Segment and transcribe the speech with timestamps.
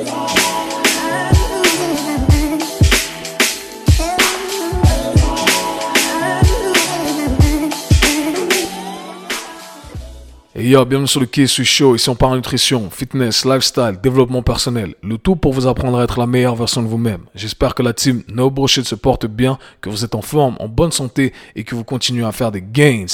[0.00, 0.29] Et
[10.70, 11.96] yo, bienvenue sur le KSU Show.
[11.96, 14.94] Ici, on parle nutrition, fitness, lifestyle, développement personnel.
[15.02, 17.22] Le tout pour vous apprendre à être la meilleure version de vous-même.
[17.34, 20.68] J'espère que la team No Bullshit se porte bien, que vous êtes en forme, en
[20.68, 23.06] bonne santé et que vous continuez à faire des gains.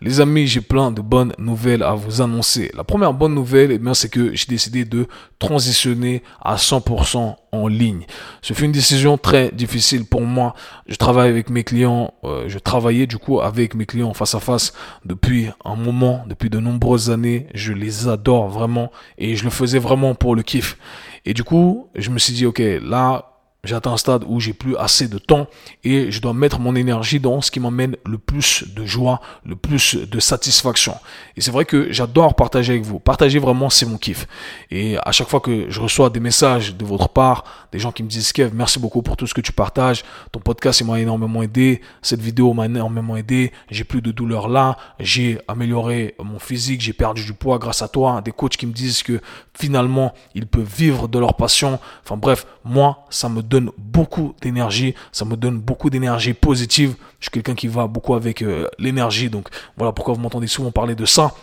[0.00, 2.70] Les amis, j'ai plein de bonnes nouvelles à vous annoncer.
[2.76, 5.08] La première bonne nouvelle, eh bien, c'est que j'ai décidé de
[5.40, 8.06] transitionner à 100% en ligne.
[8.42, 10.54] Ce fut une décision très difficile pour moi.
[10.86, 14.40] Je travaille avec mes clients, euh, je travaillais du coup avec mes clients face à
[14.40, 14.72] face
[15.04, 17.46] depuis un moment, depuis de nombreuses années.
[17.54, 20.76] Je les adore vraiment et je le faisais vraiment pour le kiff.
[21.24, 23.29] Et du coup, je me suis dit, ok, là,
[23.64, 25.46] j'ai atteint un stade où j'ai plus assez de temps
[25.84, 29.56] et je dois mettre mon énergie dans ce qui m'amène le plus de joie, le
[29.56, 30.96] plus de satisfaction.
[31.36, 32.98] Et c'est vrai que j'adore partager avec vous.
[32.98, 34.26] Partager vraiment, c'est mon kiff.
[34.70, 38.02] Et à chaque fois que je reçois des messages de votre part, des gens qui
[38.02, 40.04] me disent Kev, merci beaucoup pour tout ce que tu partages.
[40.32, 41.80] Ton podcast, m'a énormément aidé.
[42.02, 43.52] Cette vidéo m'a énormément aidé.
[43.70, 44.76] J'ai plus de douleur là.
[44.98, 46.80] J'ai amélioré mon physique.
[46.80, 48.20] J'ai perdu du poids grâce à toi.
[48.22, 49.20] Des coachs qui me disent que
[49.54, 51.78] finalement, ils peuvent vivre de leur passion.
[52.02, 56.94] Enfin bref, moi, ça me donne beaucoup d'énergie, ça me donne beaucoup d'énergie positive.
[57.18, 60.70] Je suis quelqu'un qui va beaucoup avec euh, l'énergie, donc voilà pourquoi vous m'entendez souvent
[60.70, 61.34] parler de ça.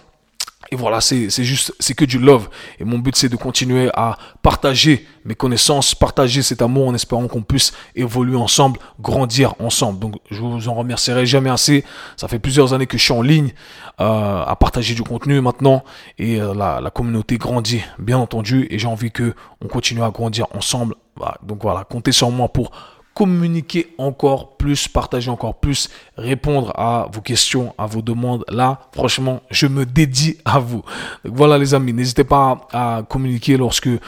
[0.69, 2.49] Et voilà, c'est juste, c'est que du love.
[2.79, 7.27] Et mon but, c'est de continuer à partager mes connaissances, partager cet amour en espérant
[7.27, 9.99] qu'on puisse évoluer ensemble, grandir ensemble.
[9.99, 11.85] Donc, je vous en remercierai jamais assez.
[12.17, 13.53] Ça fait plusieurs années que je suis en ligne
[14.01, 15.85] euh, à partager du contenu maintenant.
[16.17, 18.67] Et euh, la, la communauté grandit, bien entendu.
[18.69, 20.95] Et j'ai envie que on continue à grandir ensemble.
[21.43, 22.71] Donc voilà, comptez sur moi pour
[23.17, 28.45] communiquer encore plus, partager encore plus, répondre à vos questions, à vos demandes.
[28.47, 30.83] Là, franchement, je me dédie à vous.
[31.25, 33.99] voilà les amis, n'hésitez pas à communiquer lorsque euh,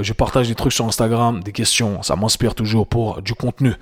[0.00, 2.02] je partage des trucs sur Instagram, des questions.
[2.02, 3.72] Ça m'inspire toujours pour du contenu.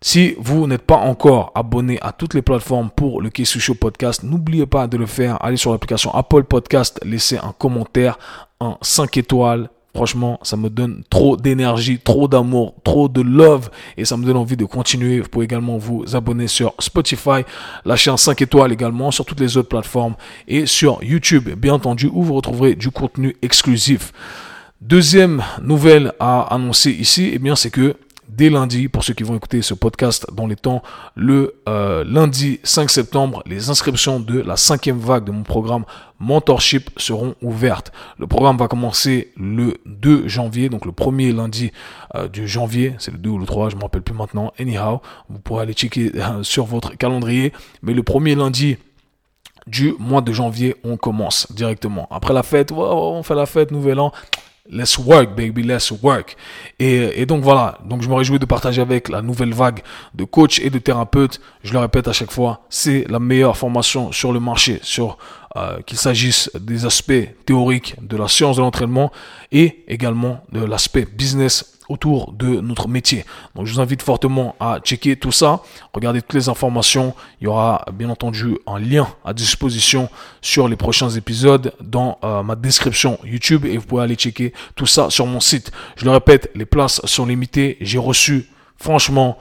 [0.00, 4.22] Si vous n'êtes pas encore abonné à toutes les plateformes pour le Kessu Show Podcast,
[4.22, 5.36] n'oubliez pas de le faire.
[5.44, 8.18] Allez sur l'application Apple Podcast, laissez un commentaire,
[8.58, 14.04] un 5 étoiles, Franchement, ça me donne trop d'énergie, trop d'amour, trop de love et
[14.04, 15.18] ça me donne envie de continuer.
[15.18, 17.42] Vous pouvez également vous abonner sur Spotify,
[17.84, 20.14] lâcher un 5 étoiles également sur toutes les autres plateformes
[20.46, 24.12] et sur YouTube, bien entendu, où vous retrouverez du contenu exclusif.
[24.80, 27.96] Deuxième nouvelle à annoncer ici, eh bien, c'est que
[28.28, 30.82] dès lundi, pour ceux qui vont écouter ce podcast dans les temps,
[31.14, 35.84] le euh, lundi 5 septembre, les inscriptions de la cinquième vague de mon programme
[36.20, 37.92] Mentorship seront ouvertes.
[38.18, 41.70] Le programme va commencer le 2 janvier, donc le premier lundi
[42.14, 44.52] euh, du janvier, c'est le 2 ou le 3, je ne me rappelle plus maintenant.
[44.58, 47.52] Anyhow, vous pourrez aller checker euh, sur votre calendrier,
[47.82, 48.76] mais le premier lundi
[49.66, 52.08] du mois de janvier, on commence directement.
[52.10, 54.12] Après la fête, on fait la fête, nouvel an.
[54.70, 56.36] Let's work, baby, let's work.
[56.78, 59.80] Et, et, donc voilà, donc je me réjouis de partager avec la nouvelle vague
[60.14, 61.40] de coachs et de thérapeutes.
[61.64, 65.16] Je le répète à chaque fois, c'est la meilleure formation sur le marché, sur
[65.56, 69.10] euh, qu'il s'agisse des aspects théoriques de la science de l'entraînement
[69.50, 73.24] et également de l'aspect business autour de notre métier.
[73.54, 75.62] Donc je vous invite fortement à checker tout ça,
[75.92, 77.14] regardez toutes les informations.
[77.40, 80.08] Il y aura bien entendu un lien à disposition
[80.40, 84.86] sur les prochains épisodes dans euh, ma description YouTube et vous pouvez aller checker tout
[84.86, 85.72] ça sur mon site.
[85.96, 87.76] Je le répète, les places sont limitées.
[87.80, 89.38] J'ai reçu franchement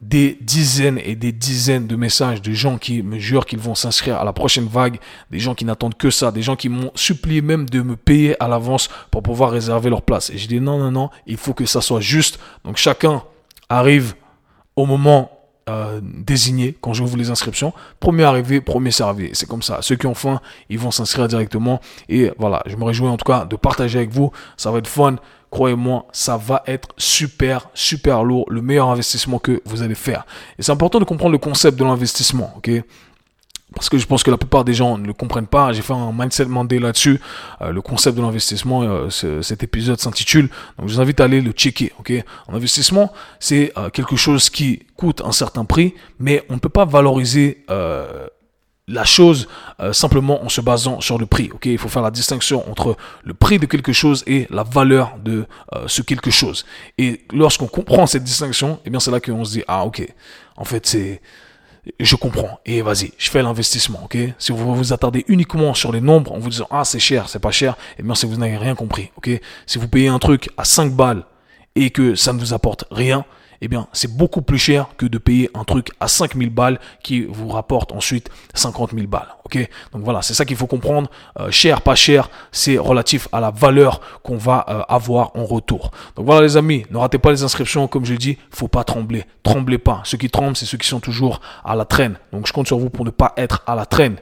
[0.00, 4.18] des dizaines et des dizaines de messages de gens qui me jurent qu'ils vont s'inscrire
[4.18, 4.98] à la prochaine vague,
[5.30, 8.42] des gens qui n'attendent que ça, des gens qui m'ont supplié même de me payer
[8.42, 10.30] à l'avance pour pouvoir réserver leur place.
[10.30, 12.38] Et je dis non, non, non, il faut que ça soit juste.
[12.64, 13.22] Donc chacun
[13.68, 14.14] arrive
[14.74, 15.30] au moment
[15.70, 17.72] euh, désigné quand j'ouvre les inscriptions.
[18.00, 19.30] Premier arrivé, premier servi.
[19.32, 19.78] C'est comme ça.
[19.82, 21.80] Ceux qui ont faim, ils vont s'inscrire directement.
[22.08, 24.32] Et voilà, je me réjouis en tout cas de partager avec vous.
[24.56, 25.16] Ça va être fun.
[25.50, 28.46] Croyez-moi, ça va être super, super lourd.
[28.50, 30.24] Le meilleur investissement que vous allez faire.
[30.58, 32.52] Et c'est important de comprendre le concept de l'investissement.
[32.56, 32.70] ok?
[33.74, 35.72] Parce que je pense que la plupart des gens ne le comprennent pas.
[35.72, 37.20] J'ai fait un mindset mandé là-dessus.
[37.60, 40.48] Euh, le concept de l'investissement, euh, cet épisode s'intitule.
[40.78, 41.92] Donc je vous invite à aller le checker.
[41.98, 46.58] Ok, un investissement, c'est euh, quelque chose qui coûte un certain prix, mais on ne
[46.58, 47.64] peut pas valoriser
[48.88, 49.46] la chose
[49.92, 51.48] simplement en se basant sur le prix.
[51.54, 55.14] Ok, il faut faire la distinction entre le prix de quelque chose et la valeur
[55.22, 55.46] de
[55.86, 56.66] ce quelque chose.
[56.98, 60.06] Et lorsqu'on comprend cette distinction, eh bien c'est là qu'on se dit ah ok,
[60.56, 61.22] en fait c'est
[61.98, 62.60] je comprends.
[62.66, 64.18] Et vas-y, je fais l'investissement, ok?
[64.38, 67.38] Si vous vous attardez uniquement sur les nombres en vous disant, ah, c'est cher, c'est
[67.38, 69.30] pas cher, et eh bien, si vous n'avez rien compris, ok?
[69.66, 71.24] Si vous payez un truc à 5 balles
[71.74, 73.24] et que ça ne vous apporte rien,
[73.62, 77.24] eh bien, c'est beaucoup plus cher que de payer un truc à 5000 balles qui
[77.24, 79.28] vous rapporte ensuite 50 000 balles.
[79.44, 79.58] Ok?
[79.92, 81.10] Donc voilà, c'est ça qu'il faut comprendre.
[81.38, 85.90] Euh, cher, pas cher, c'est relatif à la valeur qu'on va euh, avoir en retour.
[86.16, 87.86] Donc voilà les amis, ne ratez pas les inscriptions.
[87.86, 89.24] Comme je l'ai dit, faut pas trembler.
[89.42, 90.00] Tremblez pas.
[90.04, 92.16] Ceux qui tremblent, c'est ceux qui sont toujours à la traîne.
[92.32, 94.16] Donc je compte sur vous pour ne pas être à la traîne.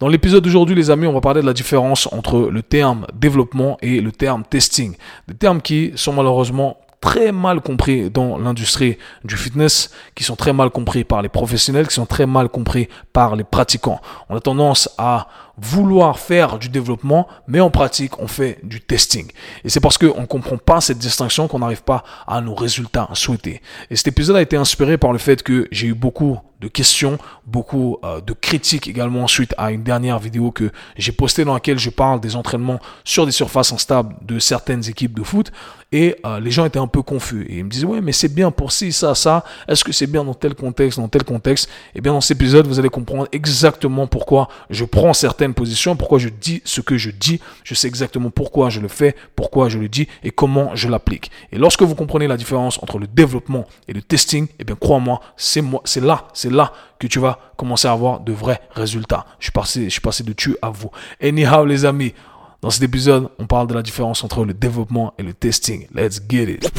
[0.00, 3.76] Dans l'épisode d'aujourd'hui, les amis, on va parler de la différence entre le terme développement
[3.82, 4.96] et le terme testing.
[5.28, 10.52] Des termes qui sont malheureusement très mal compris dans l'industrie du fitness, qui sont très
[10.52, 14.00] mal compris par les professionnels, qui sont très mal compris par les pratiquants.
[14.28, 19.30] On a tendance à vouloir faire du développement, mais en pratique, on fait du testing.
[19.64, 23.08] Et c'est parce qu'on ne comprend pas cette distinction qu'on n'arrive pas à nos résultats
[23.14, 23.60] souhaités.
[23.90, 27.18] Et cet épisode a été inspiré par le fait que j'ai eu beaucoup de questions,
[27.50, 31.78] beaucoup euh, de critiques également suite à une dernière vidéo que j'ai postée dans laquelle
[31.78, 35.52] je parle des entraînements sur des surfaces instables de certaines équipes de foot.
[35.92, 37.46] Et euh, les gens étaient un peu confus.
[37.48, 39.44] Et ils me disaient, ouais, mais c'est bien pour ci, ça, ça.
[39.66, 41.68] Est-ce que c'est bien dans tel contexte, dans tel contexte?
[41.68, 45.96] Et eh bien, dans cet épisode, vous allez comprendre exactement pourquoi je prends certaines position,
[45.96, 49.68] pourquoi je dis ce que je dis, je sais exactement pourquoi je le fais, pourquoi
[49.68, 51.30] je le dis et comment je l'applique.
[51.52, 55.20] Et lorsque vous comprenez la différence entre le développement et le testing, eh bien crois-moi,
[55.36, 59.26] c'est moi, c'est là, c'est là que tu vas commencer à avoir de vrais résultats.
[59.40, 60.90] Je suis passé, de tu à vous.
[61.20, 62.12] Anyhow les amis,
[62.60, 65.86] dans cet épisode, on parle de la différence entre le développement et le testing.
[65.94, 66.70] Let's get it.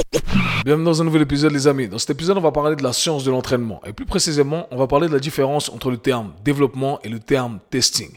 [0.64, 1.88] Bienvenue dans un nouvel épisode, les amis.
[1.88, 3.82] Dans cet épisode, on va parler de la science de l'entraînement.
[3.84, 7.20] Et plus précisément, on va parler de la différence entre le terme développement et le
[7.20, 8.12] terme testing.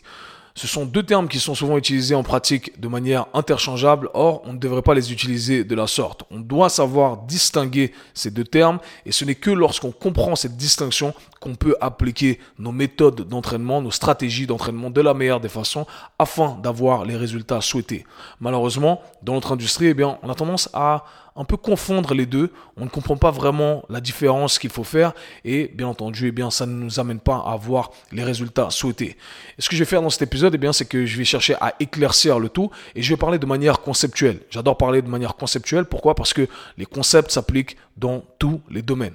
[0.56, 4.52] Ce sont deux termes qui sont souvent utilisés en pratique de manière interchangeable, or on
[4.52, 6.22] ne devrait pas les utiliser de la sorte.
[6.30, 11.12] On doit savoir distinguer ces deux termes et ce n'est que lorsqu'on comprend cette distinction
[11.40, 15.86] qu'on peut appliquer nos méthodes d'entraînement, nos stratégies d'entraînement de la meilleure des façons
[16.20, 18.06] afin d'avoir les résultats souhaités.
[18.38, 21.04] Malheureusement, dans notre industrie, eh bien, on a tendance à
[21.36, 22.52] un peu confondre les deux.
[22.76, 25.12] On ne comprend pas vraiment la différence qu'il faut faire
[25.44, 29.16] et bien entendu, eh bien, ça ne nous amène pas à avoir les résultats souhaités.
[29.58, 31.75] Ce que je vais faire dans cet épisode, eh c'est que je vais chercher à
[31.81, 34.40] éclaircir le tout et je vais parler de manière conceptuelle.
[34.50, 35.84] J'adore parler de manière conceptuelle.
[35.84, 36.14] Pourquoi?
[36.14, 36.46] Parce que
[36.78, 39.14] les concepts s'appliquent dans tous les domaines.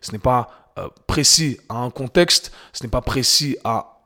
[0.00, 3.99] Ce n'est pas euh, précis à un contexte, ce n'est pas précis à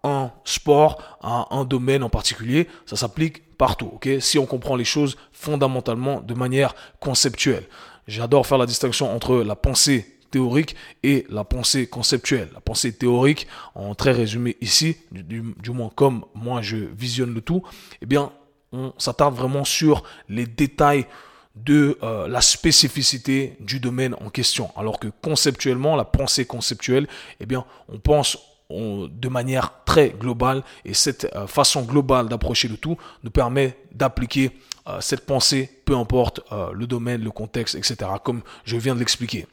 [0.45, 3.91] sport, à un domaine en particulier, ça s'applique partout.
[3.95, 4.09] ok?
[4.21, 7.67] Si on comprend les choses fondamentalement de manière conceptuelle.
[8.07, 12.49] J'adore faire la distinction entre la pensée théorique et la pensée conceptuelle.
[12.53, 17.63] La pensée théorique, en très résumé ici, du, moins comme moi je visionne le tout,
[18.03, 18.33] eh bien,
[18.73, 21.07] on s'attarde vraiment sur les détails
[21.55, 24.71] de euh, la spécificité du domaine en question.
[24.77, 27.07] Alors que conceptuellement, la pensée conceptuelle,
[27.39, 28.37] eh bien, on pense
[28.71, 34.51] de manière très globale et cette euh, façon globale d'approcher le tout nous permet d'appliquer
[34.87, 39.01] euh, cette pensée, peu importe euh, le domaine, le contexte, etc., comme je viens de
[39.01, 39.47] l'expliquer.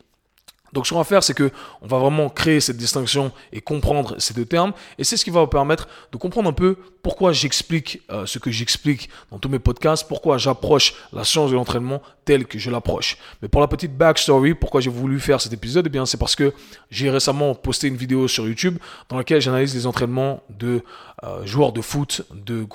[0.74, 1.52] Donc ce qu'on va faire, c'est que
[1.82, 4.74] on va vraiment créer cette distinction et comprendre ces deux termes.
[4.98, 8.40] Et c'est ce qui va vous permettre de comprendre un peu pourquoi j'explique euh, ce
[8.40, 12.70] que j'explique dans tous mes podcasts, pourquoi j'approche la science de l'entraînement telle que je
[12.70, 13.18] l'approche.
[13.42, 16.36] Mais pour la petite backstory, pourquoi j'ai voulu faire cet épisode, eh bien c'est parce
[16.36, 16.54] que
[16.90, 18.78] j'ai récemment posté une vidéo sur YouTube
[19.10, 20.84] dans laquelle j'analyse les entraînements de
[21.24, 22.66] euh, joueurs de foot, de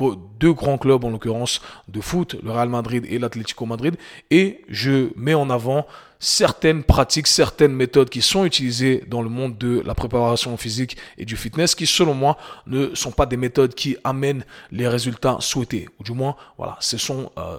[0.40, 3.96] deux grands clubs en l'occurrence de foot, le Real Madrid et l'Atlético Madrid,
[4.30, 5.86] et je mets en avant
[6.18, 11.24] certaines pratiques, certaines méthodes qui sont utilisées dans le monde de la préparation physique et
[11.24, 12.36] du fitness qui, selon moi,
[12.66, 15.88] ne sont pas des méthodes qui amènent les résultats souhaités.
[16.00, 17.30] Ou du moins, voilà, ce sont...
[17.38, 17.58] Euh,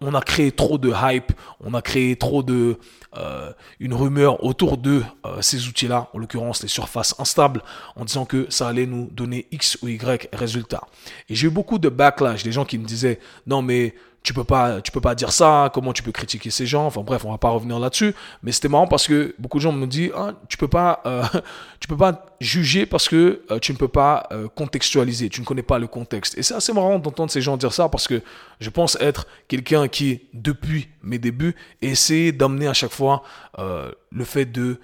[0.00, 2.78] on, a créé trop de hype, on a créé trop de
[3.16, 7.62] euh, une rumeur autour de euh, ces outils-là, en l'occurrence les surfaces instables,
[7.96, 10.86] en disant que ça allait nous donner X ou Y résultats.
[11.28, 14.44] Et j'ai eu beaucoup de backlash, des gens qui me disaient non mais tu peux
[14.44, 17.30] pas tu peux pas dire ça comment tu peux critiquer ces gens enfin bref on
[17.30, 18.14] va pas revenir là-dessus.
[18.42, 21.24] Mais c'était marrant parce que beaucoup de gens me disent ah, tu peux pas euh,
[21.80, 25.46] tu peux pas juger parce que euh, tu ne peux pas euh, contextualiser tu ne
[25.46, 26.38] connais pas le contexte.
[26.38, 28.22] Et c'est assez marrant d'entendre ces gens dire ça parce que
[28.60, 33.22] je pense être quelqu'un qui depuis mes débuts essaie d'amener à chaque fois
[33.58, 34.78] le fait de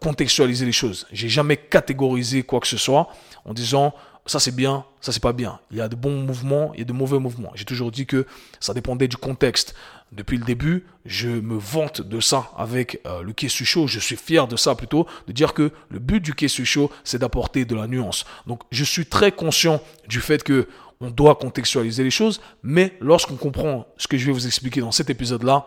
[0.00, 1.06] contextualiser les choses.
[1.10, 3.08] J'ai jamais catégorisé quoi que ce soit
[3.44, 3.94] en disant
[4.26, 5.58] ça c'est bien, ça c'est pas bien.
[5.70, 7.50] Il y a de bons mouvements, il y a de mauvais mouvements.
[7.54, 8.26] J'ai toujours dit que
[8.60, 9.74] ça dépendait du contexte.
[10.12, 13.64] Depuis le début, je me vante de ça avec euh, le Kessu.
[13.86, 16.66] Je suis fier de ça plutôt, de dire que le but du Kessu
[17.02, 18.24] c'est d'apporter de la nuance.
[18.46, 20.68] Donc, je suis très conscient du fait que
[21.00, 24.92] on doit contextualiser les choses, mais lorsqu'on comprend ce que je vais vous expliquer dans
[24.92, 25.66] cet épisode-là,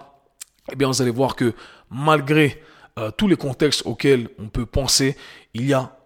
[0.71, 1.53] eh bien, vous allez voir que
[1.89, 2.63] malgré
[2.97, 5.15] euh, tous les contextes auxquels on peut penser,
[5.53, 5.96] il y a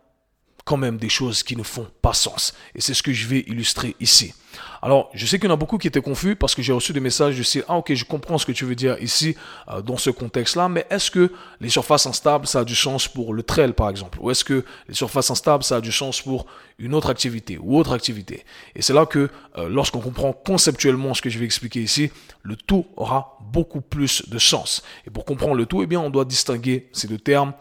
[0.66, 2.54] quand même des choses qui ne font pas sens.
[2.76, 4.34] Et c'est ce que je vais illustrer ici.
[4.82, 6.92] Alors, je sais qu'il y en a beaucoup qui étaient confus parce que j'ai reçu
[6.92, 9.36] des messages du style, ah ok, je comprends ce que tu veux dire ici
[9.70, 13.34] euh, dans ce contexte-là, mais est-ce que les surfaces instables, ça a du sens pour
[13.34, 14.18] le trail par exemple?
[14.22, 16.48] Ou est-ce que les surfaces instables, ça a du sens pour
[16.80, 18.44] une autre activité ou autre activité?
[18.76, 22.12] Et c'est là que euh, lorsqu'on comprend conceptuellement ce que je vais expliquer ici,
[22.44, 24.84] le tout aura beaucoup plus de sens.
[25.06, 27.54] Et pour comprendre le tout, eh bien, on doit distinguer ces deux termes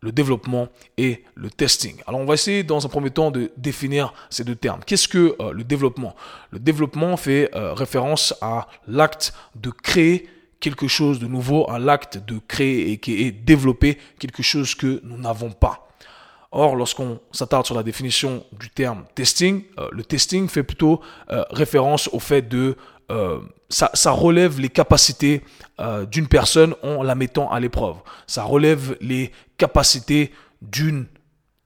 [0.00, 1.96] le développement et le testing.
[2.06, 4.80] Alors on va essayer dans un premier temps de définir ces deux termes.
[4.86, 6.14] Qu'est-ce que euh, le développement?
[6.50, 10.28] Le développement fait euh, référence à l'acte de créer
[10.60, 15.18] quelque chose de nouveau, à l'acte de créer et est développer quelque chose que nous
[15.18, 15.87] n'avons pas.
[16.50, 21.00] Or, lorsqu'on s'attarde sur la définition du terme testing, euh, le testing fait plutôt
[21.50, 22.76] référence au fait de
[23.10, 23.40] euh,
[23.70, 25.42] ça, ça, relève les capacités
[25.80, 27.96] euh, d'une personne en la mettant à l'épreuve.
[28.26, 31.06] Ça relève les capacités d'une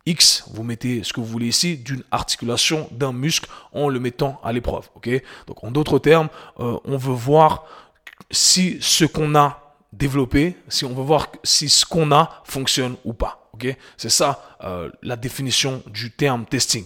[0.07, 4.41] X, vous mettez ce que vous voulez ici, d'une articulation, d'un muscle en le mettant
[4.43, 4.89] à l'épreuve.
[5.47, 7.67] Donc en d'autres termes, euh, on veut voir
[8.31, 13.13] si ce qu'on a développé, si on veut voir si ce qu'on a fonctionne ou
[13.13, 13.42] pas.
[13.53, 13.77] Ok?
[13.97, 14.59] C'est ça
[15.03, 16.85] la définition du terme testing.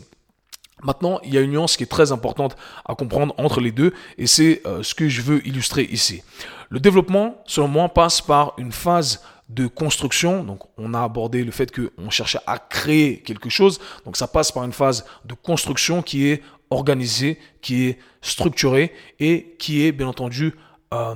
[0.82, 2.54] Maintenant, il y a une nuance qui est très importante
[2.84, 6.22] à comprendre entre les deux et c'est euh, ce que je veux illustrer ici.
[6.68, 10.44] Le développement, selon moi, passe par une phase de construction.
[10.44, 13.80] Donc, on a abordé le fait qu'on cherchait à créer quelque chose.
[14.04, 19.56] Donc, ça passe par une phase de construction qui est organisée, qui est structurée et
[19.58, 20.54] qui est, bien entendu,
[20.92, 21.14] euh,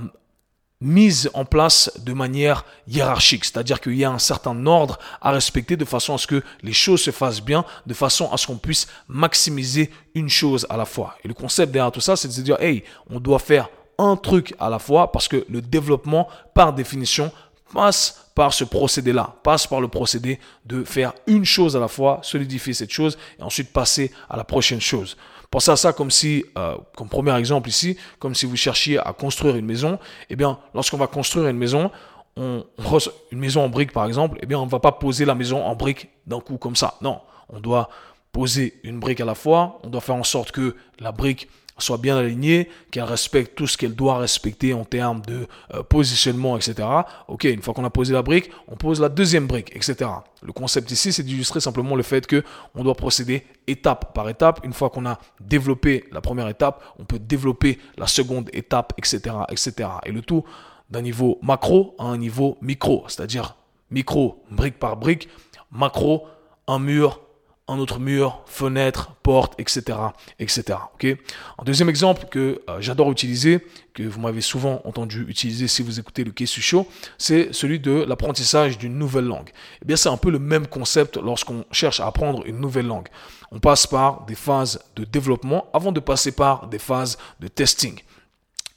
[0.81, 5.77] mise en place de manière hiérarchique, c'est-à-dire qu'il y a un certain ordre à respecter
[5.77, 8.57] de façon à ce que les choses se fassent bien, de façon à ce qu'on
[8.57, 11.17] puisse maximiser une chose à la fois.
[11.23, 13.69] Et le concept derrière tout ça, c'est de se dire, hey, on doit faire
[13.99, 17.31] un truc à la fois parce que le développement, par définition,
[17.75, 22.21] passe par ce procédé-là, passe par le procédé de faire une chose à la fois,
[22.23, 25.17] solidifier cette chose et ensuite passer à la prochaine chose.
[25.51, 29.13] Pensez à ça comme si, euh, comme premier exemple ici, comme si vous cherchiez à
[29.13, 29.99] construire une maison.
[30.29, 31.91] Eh bien, lorsqu'on va construire une maison,
[32.37, 32.65] on,
[33.33, 35.65] une maison en briques par exemple, eh bien, on ne va pas poser la maison
[35.65, 36.95] en briques d'un coup comme ça.
[37.01, 37.89] Non, on doit
[38.33, 39.81] poser une brique à la fois.
[39.83, 41.49] On doit faire en sorte que la brique
[41.83, 46.57] soit bien alignée, qu'elle respecte tout ce qu'elle doit respecter en termes de euh, positionnement,
[46.57, 46.87] etc.
[47.29, 50.11] Ok, une fois qu'on a posé la brique, on pose la deuxième brique, etc.
[50.43, 52.43] Le concept ici, c'est d'illustrer simplement le fait que
[52.75, 54.61] on doit procéder étape par étape.
[54.65, 59.37] Une fois qu'on a développé la première étape, on peut développer la seconde étape, etc.,
[59.51, 59.89] etc.
[60.05, 60.45] Et le tout
[60.91, 63.57] d'un niveau macro à un niveau micro, c'est-à-dire
[63.91, 65.29] micro, brique par brique,
[65.71, 66.27] macro,
[66.67, 67.21] un mur
[67.71, 69.97] un autre mur, fenêtre, porte, etc.
[70.39, 70.79] etc.
[70.95, 71.07] Ok?
[71.07, 76.01] Un deuxième exemple que euh, j'adore utiliser, que vous m'avez souvent entendu utiliser si vous
[76.01, 76.87] écoutez le Kesu Show,
[77.17, 79.51] c'est celui de l'apprentissage d'une nouvelle langue.
[79.89, 83.09] Eh c'est un peu le même concept lorsqu'on cherche à apprendre une nouvelle langue.
[83.53, 88.01] On passe par des phases de développement avant de passer par des phases de testing.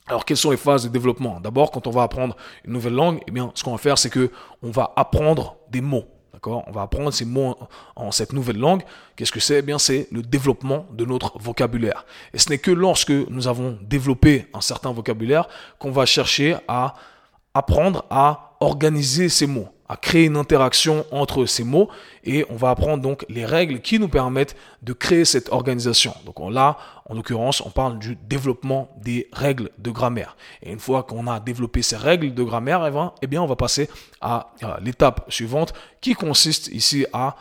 [0.07, 1.39] Alors, quelles sont les phases de développement?
[1.39, 2.35] D'abord, quand on va apprendre
[2.65, 4.31] une nouvelle langue, eh bien, ce qu'on va faire, c'est que
[4.61, 6.05] on va apprendre des mots.
[6.47, 7.55] On va apprendre ces mots
[7.95, 8.83] en, cette nouvelle langue.
[9.15, 9.59] Qu'est-ce que c'est?
[9.59, 12.05] Eh bien, c'est le développement de notre vocabulaire.
[12.33, 15.47] Et ce n'est que lorsque nous avons développé un certain vocabulaire
[15.79, 16.95] qu'on va chercher à
[17.53, 21.89] apprendre à organiser ces mots à créer une interaction entre ces mots
[22.23, 26.15] et on va apprendre donc les règles qui nous permettent de créer cette organisation.
[26.25, 26.77] Donc là,
[27.09, 30.37] en l'occurrence, on parle du développement des règles de grammaire.
[30.61, 32.89] Et une fois qu'on a développé ces règles de grammaire,
[33.21, 33.89] eh bien, on va passer
[34.21, 37.35] à l'étape suivante qui consiste ici à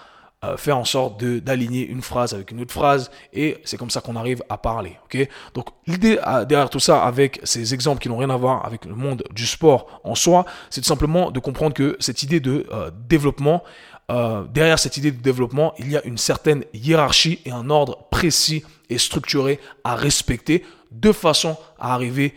[0.44, 4.00] euh, faire en sorte d'aligner une phrase avec une autre phrase et c'est comme ça
[4.00, 4.99] qu'on arrive à parler.
[5.04, 5.28] ok?
[5.54, 8.84] Donc l'idée euh, derrière tout ça avec ces exemples qui n'ont rien à voir avec
[8.84, 12.66] le monde du sport en soi, c'est tout simplement de comprendre que cette idée de
[12.72, 13.62] euh, développement,
[14.52, 18.62] derrière cette idée de développement, il y a une certaine hiérarchie et un ordre précis
[18.90, 22.34] et structuré à respecter de façon à arriver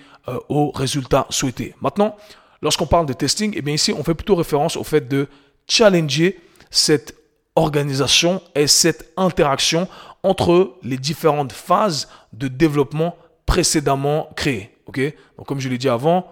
[0.48, 1.76] au résultat souhaité.
[1.82, 2.16] Maintenant,
[2.62, 5.28] lorsqu'on parle de testing, et eh bien ici on fait plutôt référence au fait de
[5.68, 7.14] challenger cette
[7.56, 9.88] organisation et cette interaction
[10.24, 14.76] entre les différentes phases de développement précédemment créées.
[14.88, 15.00] Ok?
[15.38, 16.28] Donc comme je l'ai dit avant,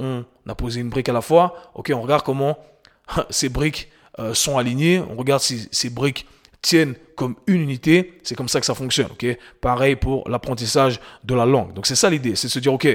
[0.00, 1.72] on a posé une brique à la fois.
[1.74, 2.58] Ok, on regarde comment
[3.30, 5.00] ces briques euh, sont alignées.
[5.10, 6.26] On regarde si ces briques
[6.62, 8.18] tiennent comme une unité.
[8.22, 9.10] C'est comme ça que ça fonctionne.
[9.10, 9.26] Ok?
[9.60, 11.72] Pareil pour l'apprentissage de la langue.
[11.72, 12.86] Donc c'est ça l'idée, c'est de se dire ok,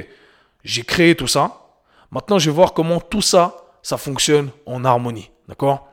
[0.64, 1.60] j'ai créé tout ça.
[2.12, 5.32] Maintenant, je vais voir comment tout ça, ça fonctionne en harmonie.
[5.48, 5.93] D'accord?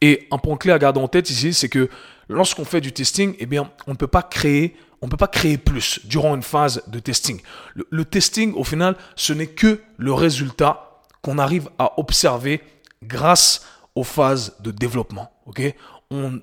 [0.00, 1.88] Et un point clé à garder en tête ici, c'est que
[2.28, 5.28] lorsqu'on fait du testing, eh bien, on ne peut pas créer, on ne peut pas
[5.28, 7.40] créer plus durant une phase de testing.
[7.74, 12.60] Le, testing, au final, ce n'est que le résultat qu'on arrive à observer
[13.02, 15.30] grâce aux phases de développement.
[15.46, 15.62] Ok?
[16.10, 16.40] On,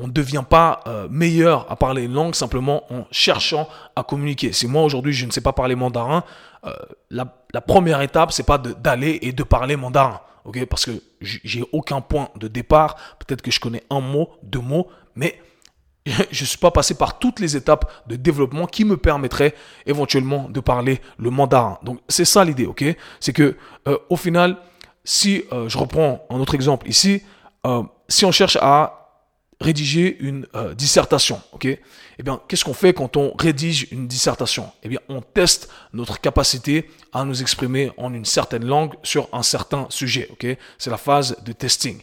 [0.00, 4.52] on ne devient pas euh, meilleur à parler une langue simplement en cherchant à communiquer.
[4.52, 6.24] Si moi aujourd'hui je ne sais pas parler mandarin,
[6.64, 6.72] euh,
[7.10, 7.26] la,
[7.60, 12.28] première étape c'est pas d'aller et de parler mandarin, ok Parce que j'ai aucun point
[12.36, 12.96] de départ.
[13.18, 15.40] Peut-être que je connais un mot, deux mots, mais
[16.06, 19.54] je ne suis pas passé par toutes les étapes de développement qui me permettraient
[19.86, 21.78] éventuellement de parler le mandarin.
[21.82, 22.84] Donc c'est ça l'idée, ok?
[23.20, 23.56] C'est que
[23.88, 24.56] euh, au final,
[25.04, 27.22] si je reprends un autre exemple ici,
[28.08, 28.99] si on cherche à
[29.60, 31.66] rédiger une euh, dissertation, ok?
[31.66, 34.70] Eh bien, qu'est-ce qu'on fait quand on rédige une dissertation?
[34.82, 39.42] Eh bien, on teste notre capacité à nous exprimer en une certaine langue sur un
[39.42, 40.46] certain sujet, ok?
[40.78, 42.00] C'est la phase de testing.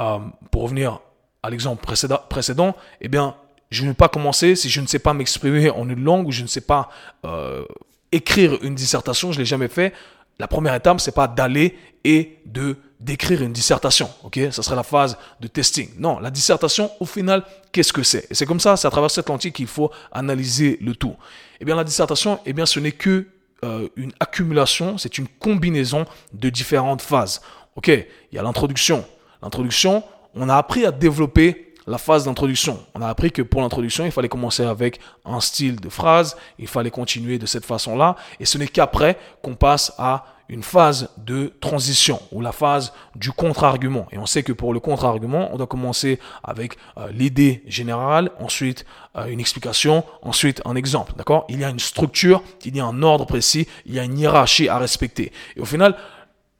[0.00, 0.18] Euh,
[0.50, 1.00] pour revenir
[1.42, 3.34] à l'exemple précédent, précédent, eh bien,
[3.70, 6.32] je ne vais pas commencer si je ne sais pas m'exprimer en une langue ou
[6.32, 6.88] je ne sais pas
[7.24, 7.64] euh,
[8.12, 9.92] écrire une dissertation, je l'ai jamais fait.
[10.38, 14.38] La première étape, c'est pas d'aller et de d'écrire une dissertation, ok?
[14.50, 15.90] Ça serait la phase de testing.
[15.98, 18.26] Non, la dissertation, au final, qu'est-ce que c'est?
[18.30, 21.14] Et c'est comme ça, c'est à travers cette lentille qu'il faut analyser le tout.
[21.60, 23.26] Eh bien, la dissertation, eh bien, ce n'est que
[23.64, 27.40] euh, une accumulation, c'est une combinaison de différentes phases.
[27.74, 29.04] Ok, il y a l'introduction.
[29.42, 30.02] L'introduction,
[30.34, 32.84] on a appris à développer la phase d'introduction.
[32.94, 36.66] On a appris que pour l'introduction, il fallait commencer avec un style de phrase, il
[36.66, 41.52] fallait continuer de cette façon-là, et ce n'est qu'après qu'on passe à une phase de
[41.60, 44.06] transition ou la phase du contre-argument.
[44.12, 48.86] Et on sait que pour le contre-argument, on doit commencer avec euh, l'idée générale, ensuite
[49.16, 51.14] euh, une explication, ensuite un exemple.
[51.16, 51.46] D'accord?
[51.48, 54.16] Il y a une structure, il y a un ordre précis, il y a une
[54.18, 55.32] hiérarchie à respecter.
[55.56, 55.96] Et au final,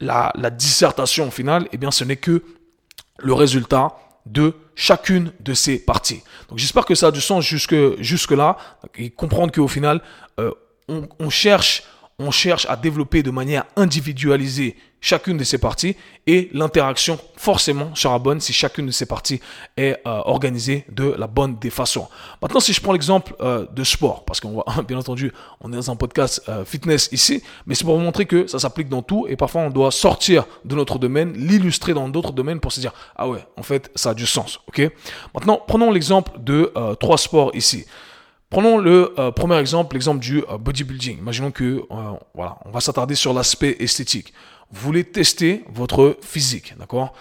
[0.01, 2.43] la, la dissertation au final, eh bien, ce n'est que
[3.19, 3.95] le résultat
[4.27, 6.23] de chacune de ces parties.
[6.49, 8.57] Donc j'espère que ça a du sens jusque, jusque là
[8.97, 10.03] et comprendre qu'au final,
[10.39, 10.53] euh,
[10.89, 11.85] on, on, cherche
[12.19, 15.95] on cherche à développer de manière individualisée chacune de ces parties
[16.27, 19.41] et l'interaction forcément sera bonne si chacune de ces parties
[19.77, 22.09] est euh, organisée de la bonne des façons.
[22.41, 25.77] Maintenant, si je prends l'exemple euh, de sport, parce qu'on voit, bien entendu, on est
[25.77, 29.03] dans un podcast euh, fitness ici, mais c'est pour vous montrer que ça s'applique dans
[29.03, 32.81] tout et parfois on doit sortir de notre domaine, l'illustrer dans d'autres domaines pour se
[32.81, 34.91] dire, ah ouais, en fait, ça a du sens, ok?
[35.35, 37.85] Maintenant, prenons l'exemple de trois sports ici.
[38.57, 41.19] Prenons le euh, premier exemple, l'exemple du euh, bodybuilding.
[41.19, 44.33] Imaginons que, euh, voilà, on va s'attarder sur l'aspect esthétique.
[44.71, 47.13] Vous voulez tester votre physique, d'accord?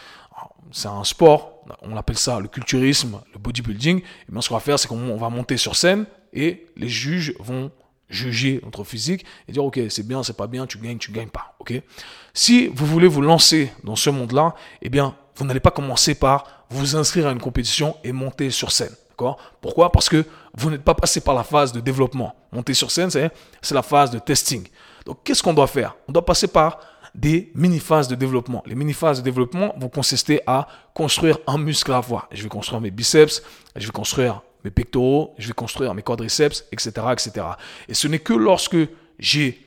[0.72, 4.00] C'est un sport, on appelle ça le culturisme, le bodybuilding.
[4.00, 7.34] Et bien, ce qu'on va faire, c'est qu'on va monter sur scène et les juges
[7.40, 7.70] vont
[8.08, 11.28] juger notre physique et dire ok c'est bien c'est pas bien tu gagnes tu gagnes
[11.28, 11.74] pas ok?
[12.34, 16.14] Si vous voulez vous lancer dans ce monde là eh bien vous n'allez pas commencer
[16.14, 18.96] par vous inscrire à une compétition et monter sur scène
[19.62, 19.92] pourquoi?
[19.92, 20.26] Parce que
[20.56, 22.36] vous n'êtes pas passé par la phase de développement.
[22.52, 23.32] Monter sur scène, c'est
[23.72, 24.68] la phase de testing.
[25.06, 25.96] Donc, qu'est-ce qu'on doit faire?
[26.08, 26.80] On doit passer par
[27.14, 28.62] des mini-phases de développement.
[28.66, 32.28] Les mini-phases de développement vont consister à construire un muscle à la.
[32.32, 33.42] Je vais construire mes biceps,
[33.76, 36.92] je vais construire mes pectoraux, je vais construire mes quadriceps, etc.
[37.14, 37.32] etc.
[37.88, 38.78] Et ce n'est que lorsque
[39.18, 39.62] j'ai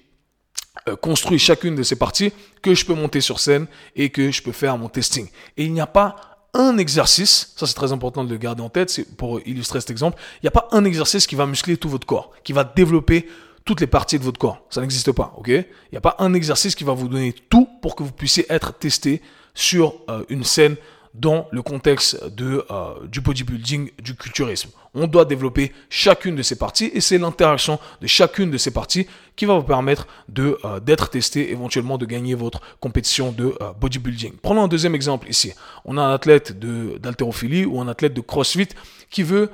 [0.88, 2.32] euh, construit chacune de ces parties
[2.62, 5.28] que je peux monter sur scène et que je peux faire mon testing.
[5.56, 8.68] Et il n'y a pas un exercice, ça c'est très important de le garder en
[8.68, 11.76] tête, c'est pour illustrer cet exemple, il n'y a pas un exercice qui va muscler
[11.76, 13.28] tout votre corps, qui va développer
[13.64, 14.62] toutes les parties de votre corps.
[14.70, 15.48] Ça n'existe pas, ok?
[15.48, 18.46] Il n'y a pas un exercice qui va vous donner tout pour que vous puissiez
[18.48, 19.20] être testé
[19.54, 20.76] sur euh, une scène
[21.18, 24.70] dans le contexte de, euh, du bodybuilding, du culturisme.
[24.94, 29.06] On doit développer chacune de ces parties et c'est l'interaction de chacune de ces parties
[29.36, 30.06] qui va vous permettre
[30.38, 34.34] euh, d'être testé, éventuellement de gagner votre compétition de euh, bodybuilding.
[34.40, 35.52] Prenons un deuxième exemple ici.
[35.84, 38.68] On a un athlète d'haltérophilie ou un athlète de CrossFit
[39.10, 39.50] qui veut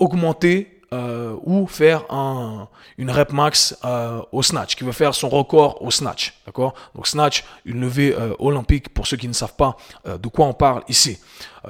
[0.00, 5.28] augmenter euh, ou faire un, une rep max euh, au snatch, qui veut faire son
[5.28, 6.34] record au snatch.
[6.46, 6.74] D'accord?
[6.94, 10.46] Donc snatch, une levée euh, olympique pour ceux qui ne savent pas euh, de quoi
[10.46, 11.18] on parle ici.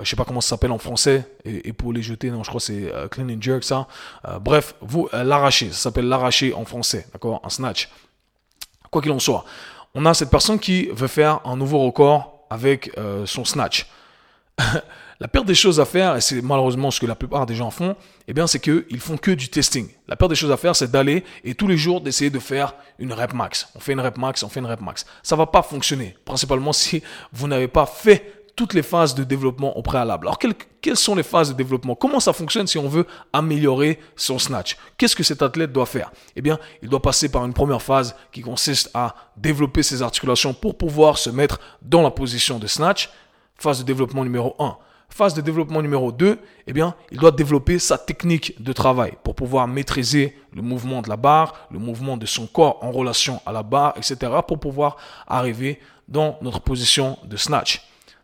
[0.00, 2.60] je sais pas comment ça s'appelle en français et, pour les jeter, non, je crois
[2.60, 3.86] que c'est clean and jerk ça.
[4.40, 7.06] bref, vous l'arracher, ça s'appelle l'arracher en français.
[7.12, 7.40] D'accord?
[7.44, 7.88] Un snatch.
[8.90, 9.44] Quoi qu'il en soit,
[9.94, 12.92] on a cette personne qui veut faire un nouveau record avec
[13.24, 13.86] son snatch.
[15.20, 17.72] La pire des choses à faire, et c'est malheureusement ce que la plupart des gens
[17.72, 17.96] font,
[18.28, 19.88] eh bien, c'est qu'ils font que du testing.
[20.06, 22.74] La pire des choses à faire, c'est d'aller et tous les jours d'essayer de faire
[23.00, 23.68] une rep max.
[23.74, 25.06] On fait une rep max, on fait une rep max.
[25.24, 26.16] Ça va pas fonctionner.
[26.24, 27.02] Principalement si
[27.32, 30.26] vous n'avez pas fait toutes les phases de développement au préalable.
[30.26, 31.96] Alors, quelles, quelles sont les phases de développement?
[31.96, 34.76] Comment ça fonctionne si on veut améliorer son snatch?
[34.96, 36.12] Qu'est-ce que cet athlète doit faire?
[36.36, 40.54] Eh bien, il doit passer par une première phase qui consiste à développer ses articulations
[40.54, 43.10] pour pouvoir se mettre dans la position de snatch.
[43.56, 44.76] Phase de développement numéro 1
[45.10, 49.34] Phase de développement numéro 2, eh bien, il doit développer sa technique de travail pour
[49.34, 53.52] pouvoir maîtriser le mouvement de la barre, le mouvement de son corps en relation à
[53.52, 54.32] la barre, etc.
[54.46, 57.82] pour pouvoir arriver dans notre position de snatch.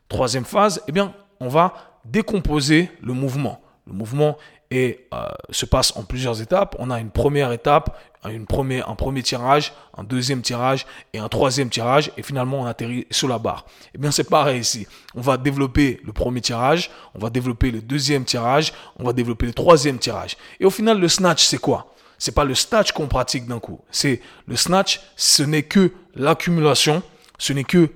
[0.08, 3.60] Troisième phase, eh bien, on va décomposer le mouvement.
[3.86, 4.36] le mouvement
[4.74, 6.74] et euh, se passe en plusieurs étapes.
[6.80, 11.70] On a une première étape, une un premier tirage, un deuxième tirage et un troisième
[11.70, 13.66] tirage et finalement on atterrit sous la barre.
[13.94, 14.88] Eh bien c'est pareil ici.
[15.14, 19.46] On va développer le premier tirage, on va développer le deuxième tirage, on va développer
[19.46, 20.36] le troisième tirage.
[20.58, 21.94] Et au final le snatch c'est quoi?
[22.18, 23.80] C'est pas le snatch qu'on pratique d'un coup.
[23.92, 27.00] C'est le snatch, ce n'est que l'accumulation,
[27.38, 27.90] ce n'est que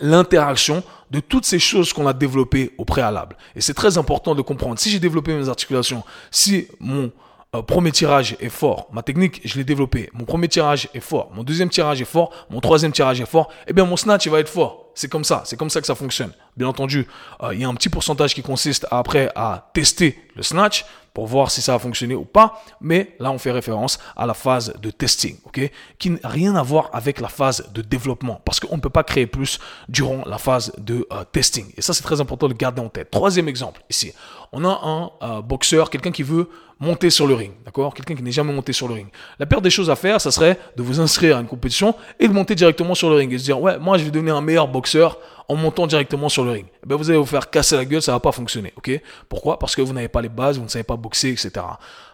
[0.00, 3.36] l'interaction de toutes ces choses qu'on a développées au préalable.
[3.56, 4.78] Et c'est très important de comprendre.
[4.78, 7.10] Si j'ai développé mes articulations, si mon
[7.54, 11.30] euh, premier tirage est fort, ma technique, je l'ai développée, mon premier tirage est fort,
[11.34, 14.30] mon deuxième tirage est fort, mon troisième tirage est fort, eh bien mon snatch il
[14.30, 14.86] va être fort.
[14.94, 16.32] C'est comme ça, c'est comme ça que ça fonctionne.
[16.56, 17.08] Bien entendu,
[17.42, 21.26] euh, il y a un petit pourcentage qui consiste après à tester le snatch pour
[21.26, 24.74] voir si ça a fonctionné ou pas, mais là on fait référence à la phase
[24.80, 28.76] de testing, ok, qui n'a rien à voir avec la phase de développement, parce qu'on
[28.76, 31.66] ne peut pas créer plus durant la phase de euh, testing.
[31.76, 33.10] Et ça c'est très important de garder en tête.
[33.10, 34.12] Troisième exemple ici,
[34.52, 36.48] on a un euh, boxeur, quelqu'un qui veut
[36.80, 37.92] monter sur le ring, d'accord?
[37.92, 39.08] Quelqu'un qui n'est jamais monté sur le ring.
[39.38, 42.26] La pire des choses à faire, ça serait de vous inscrire à une compétition et
[42.26, 44.40] de monter directement sur le ring et se dire, ouais, moi je vais devenir un
[44.40, 45.18] meilleur boxeur
[45.50, 46.66] en montant directement sur le ring.
[46.84, 48.88] Eh ben, vous allez vous faire casser la gueule, ça va pas fonctionner, ok?
[49.28, 49.58] Pourquoi?
[49.58, 51.50] Parce que vous n'avez pas les bases, vous ne savez pas boxer, etc.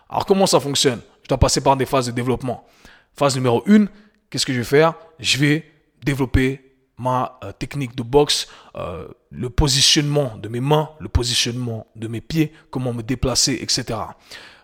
[0.09, 1.01] Alors comment ça fonctionne?
[1.23, 2.67] Je dois passer par des phases de développement.
[3.13, 3.89] Phase numéro 1,
[4.31, 4.95] qu'est-ce que je vais faire?
[5.19, 5.67] Je vais
[6.03, 6.63] développer
[6.97, 12.23] ma euh, technique de boxe, euh, le positionnement de mes mains, le positionnement de mes
[12.23, 13.99] pieds, comment me déplacer, etc.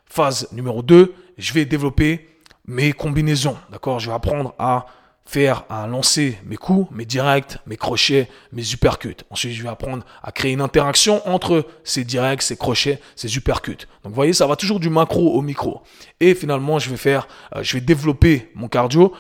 [0.07, 2.27] Phase numéro 2, je vais développer
[2.67, 3.59] mes combinaisons.
[3.71, 4.01] D'accord?
[4.01, 4.87] Je vais apprendre à
[5.25, 9.25] faire, à lancer mes coups, mes directs, mes crochets, mes uppercuts.
[9.31, 13.87] Ensuite, je vais apprendre à créer une interaction entre ces directs, ces crochets, ces uppercuts.
[14.03, 15.83] Donc, vous voyez, ça va toujours du macro au micro.
[16.21, 19.13] Et finalement, je vais faire, euh, je vais développer mon cardio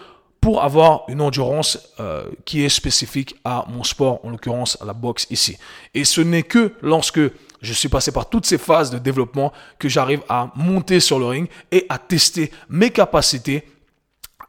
[0.43, 4.93] pour avoir une endurance euh, qui est spécifique à mon sport, en l'occurrence à la
[4.93, 5.57] boxe ici.
[5.95, 7.21] Et ce n'est que lorsque
[7.61, 11.27] je suis passé par toutes ces phases de développement que j'arrive à monter sur le
[11.27, 13.69] ring et à tester mes capacités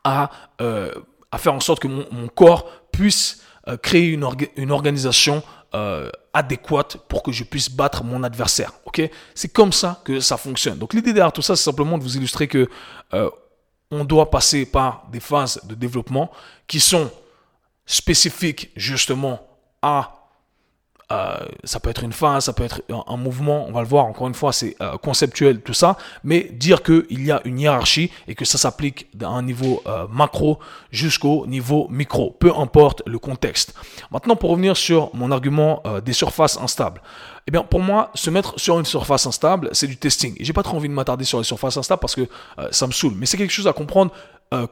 [0.04, 0.92] à, euh,
[1.34, 5.42] à faire en sorte que mon, corps puisse euh, créer une, organisation
[5.74, 8.72] euh, adéquate pour que je puisse battre mon adversaire.
[9.34, 10.78] C'est comme ça que ça fonctionne.
[10.78, 12.70] Donc l'idée derrière tout ça, c'est simplement de vous illustrer que
[13.16, 13.32] euh,
[13.90, 16.30] on doit passer par des phases de développement
[16.68, 17.10] qui sont
[17.88, 19.42] spécifiques justement
[19.82, 20.23] à
[21.14, 24.06] euh, ça peut être une phase, ça peut être un, mouvement, on va le voir,
[24.06, 28.10] encore une fois, c'est euh, conceptuel tout ça, mais dire qu'il y a une hiérarchie
[28.28, 30.60] et que ça s'applique d'un niveau euh, macro
[30.92, 33.76] jusqu'au niveau micro, peu importe le contexte.
[34.12, 37.02] Maintenant, pour revenir sur mon argument des surfaces instables,
[37.48, 40.36] eh bien, pour moi, se mettre sur une surface instable, c'est du testing.
[40.40, 42.28] J'ai pas trop envie de m'attarder sur les surfaces instables parce que
[42.72, 44.12] ça me saoule, mais c'est quelque chose à comprendre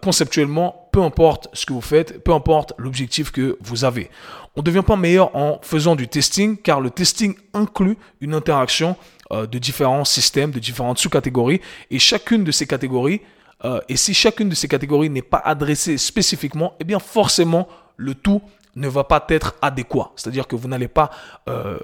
[0.02, 4.10] conceptuellement, peu importe ce que vous faites, peu importe l'objectif que vous avez.
[4.56, 8.98] On ne devient pas meilleur en faisant du testing car le testing inclut une interaction
[9.32, 13.22] euh, de différents systèmes, de différentes sous-catégories et chacune de ces catégories,
[13.63, 18.13] euh, et si chacune de ces catégories n'est pas adressée spécifiquement, eh bien forcément le
[18.13, 18.41] tout
[18.76, 20.12] ne va pas être adéquat.
[20.15, 21.12] C'est-à-dire que vous n'allez pas...
[21.48, 21.78] Euh,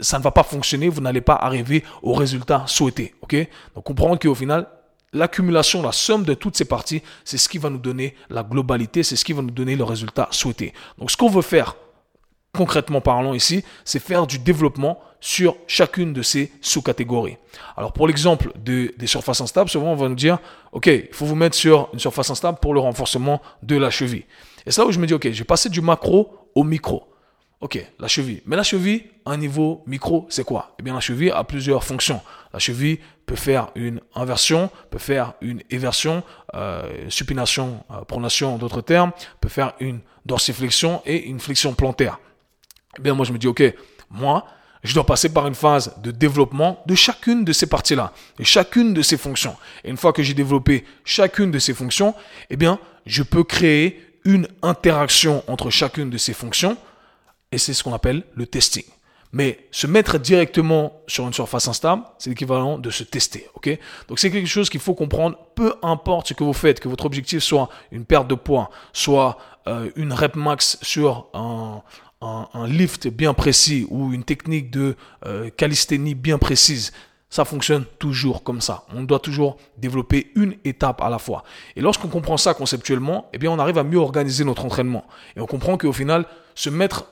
[0.00, 3.14] ça ne va pas fonctionner, vous n'allez pas arriver au résultat souhaité.
[3.22, 3.34] Ok?
[3.74, 4.66] Donc comprendre qu'au final,
[5.12, 9.02] L'accumulation, la somme de toutes ces parties, c'est ce qui va nous donner la globalité,
[9.02, 10.74] c'est ce qui va nous donner le résultat souhaité.
[10.98, 11.76] Donc ce qu'on veut faire,
[12.52, 17.38] concrètement parlant ici, c'est faire du développement sur chacune de ces sous-catégories.
[17.76, 20.38] Alors pour l'exemple de, des surfaces instables, souvent on va nous dire,
[20.72, 24.24] OK, il faut vous mettre sur une surface instable pour le renforcement de la cheville.
[24.66, 27.08] Et c'est là où je me dis, OK, j'ai passé du macro au micro.
[27.60, 28.40] Ok, la cheville.
[28.46, 30.76] Mais la cheville, à un niveau micro, c'est quoi?
[30.78, 32.20] Eh bien, la cheville a plusieurs fonctions.
[32.52, 36.22] La cheville peut faire une inversion, peut faire une éversion,
[36.54, 42.20] euh, supination, euh, pronation d'autres termes, peut faire une dorsiflexion et une flexion plantaire.
[42.96, 43.62] Eh bien, moi, je me dis, ok,
[44.08, 44.46] moi,
[44.84, 48.94] je dois passer par une phase de développement de chacune de ces parties-là, de chacune
[48.94, 49.56] de ces fonctions.
[49.82, 52.14] Et une fois que j'ai développé chacune de ces fonctions,
[52.50, 56.76] eh bien, je peux créer une interaction entre chacune de ces fonctions
[57.52, 58.84] et c'est ce qu'on appelle le testing.
[59.32, 63.46] Mais se mettre directement sur une surface instable, c'est l'équivalent de se tester.
[63.54, 63.78] ok?
[64.08, 67.04] Donc c'est quelque chose qu'il faut comprendre, peu importe ce que vous faites, que votre
[67.04, 71.82] objectif soit une perte de poids, soit euh, une rep max sur un,
[72.22, 76.92] un, lift bien précis ou une technique de euh, calisthénie bien précise.
[77.28, 78.86] Ça fonctionne toujours comme ça.
[78.94, 81.44] On doit toujours développer une étape à la fois.
[81.76, 85.04] Et lorsqu'on comprend ça conceptuellement, eh bien, on arrive à mieux organiser notre entraînement.
[85.36, 87.04] Et on comprend qu'au final, se mettre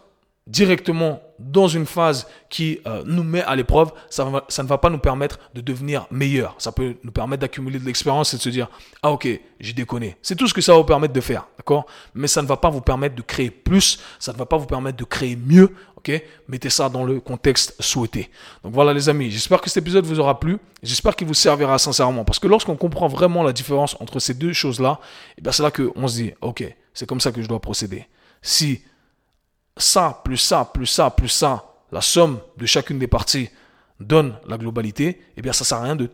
[0.47, 4.99] directement dans une phase qui euh, nous met à l'épreuve, ça, ne va pas nous
[4.99, 6.55] permettre de devenir meilleur.
[6.59, 8.69] Ça peut nous permettre d'accumuler de l'expérience et de se dire,
[9.03, 9.29] ah ok,
[9.61, 10.17] j'ai déconné.
[10.23, 11.87] C'est tout ce que ça va vous permettre de faire, d'accord?
[12.15, 14.67] Mais ça ne va pas vous permettre de créer plus, ça ne va pas vous
[14.67, 15.73] permettre de créer mieux,
[16.07, 16.23] Ok?
[16.47, 18.31] Mettez ça dans le contexte souhaité.
[18.63, 20.59] Donc voilà les amis, j'espère que cet épisode vous aura plu.
[20.83, 22.25] J'espère qu'il vous servira sincèrement.
[22.25, 25.01] Parce que lorsqu'on comprend vraiment la différence entre ces deux choses-là,
[25.37, 28.07] eh bien c'est là qu'on se dit, ok, c'est comme ça que je dois procéder.
[28.41, 28.83] Si
[29.77, 33.51] ça, plus ça, plus ça, plus ça, la somme de chacune des parties
[34.01, 36.11] donne la globalité, eh bien ça sert à rien de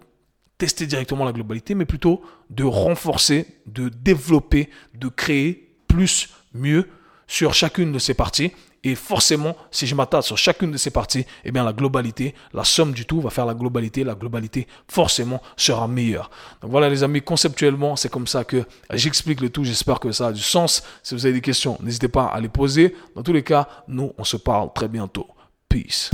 [0.59, 6.89] tester directement la globalité, mais plutôt de renforcer, de développer, de créer plus, mieux
[7.27, 8.53] sur chacune de ces parties.
[8.85, 12.65] Et forcément, si je m'attarde sur chacune de ces parties, eh bien la globalité, la
[12.65, 14.03] somme du tout va faire la globalité.
[14.03, 16.31] La globalité, forcément, sera meilleure.
[16.61, 19.63] Donc voilà les amis, conceptuellement, c'est comme ça que j'explique le tout.
[19.63, 20.83] J'espère que ça a du sens.
[21.03, 22.97] Si vous avez des questions, n'hésitez pas à les poser.
[23.15, 25.29] Dans tous les cas, nous, on se parle très bientôt.
[25.69, 26.11] Peace.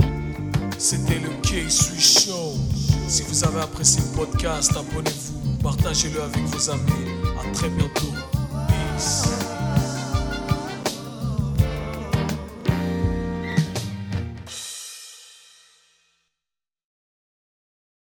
[0.77, 2.53] C'était le K-Sui Show.
[3.07, 7.09] Si vous avez apprécié le podcast, abonnez-vous, partagez-le avec vos amis.
[7.39, 8.13] À très bientôt.